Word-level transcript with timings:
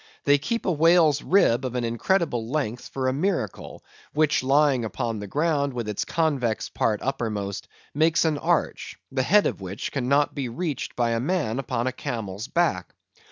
They 0.23 0.39
keep 0.39 0.65
a 0.65 0.71
Whale's 0.71 1.21
Rib 1.21 1.63
of 1.63 1.75
an 1.75 1.83
incredible 1.83 2.49
length 2.49 2.87
for 2.87 3.07
a 3.07 3.13
Miracle, 3.13 3.83
which 4.13 4.41
lying 4.41 4.83
upon 4.83 5.19
the 5.19 5.27
Ground 5.27 5.73
with 5.75 5.87
its 5.87 6.05
convex 6.05 6.69
part 6.69 7.03
uppermost, 7.03 7.67
makes 7.93 8.25
an 8.25 8.39
Arch, 8.39 8.97
the 9.11 9.21
Head 9.21 9.45
of 9.45 9.61
which 9.61 9.91
cannot 9.91 10.33
be 10.33 10.49
reached 10.49 10.95
by 10.95 11.11
a 11.11 11.19
Man 11.19 11.59
upon 11.59 11.85
a 11.85 11.91
Camel's 11.91 12.47
Back. 12.47 12.95